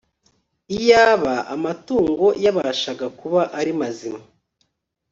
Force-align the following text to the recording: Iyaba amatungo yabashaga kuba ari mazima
Iyaba 0.77 1.35
amatungo 1.55 2.25
yabashaga 2.43 3.05
kuba 3.19 3.41
ari 3.59 3.71
mazima 3.79 4.19